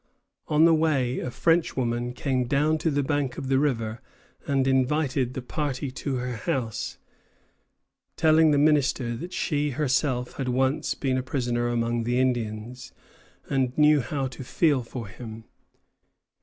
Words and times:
On 0.47 0.65
the 0.65 0.73
way 0.73 1.19
a 1.19 1.29
Frenchwoman 1.29 2.13
came 2.13 2.45
down 2.47 2.79
to 2.79 2.89
the 2.89 3.03
bank 3.03 3.37
of 3.37 3.49
the 3.49 3.59
river 3.59 4.01
and 4.47 4.65
invited 4.65 5.35
the 5.35 5.43
party 5.43 5.91
to 5.91 6.15
her 6.15 6.37
house, 6.37 6.97
telling 8.15 8.49
the 8.49 8.57
minister 8.57 9.15
that 9.15 9.31
she 9.31 9.69
herself 9.69 10.37
had 10.37 10.49
once 10.49 10.95
been 10.95 11.19
a 11.19 11.21
prisoner 11.21 11.67
among 11.67 12.01
the 12.03 12.17
Indians, 12.17 12.93
and 13.47 13.77
knew 13.77 14.01
how 14.01 14.25
to 14.25 14.43
feel 14.43 14.81
for 14.81 15.07
him. 15.07 15.43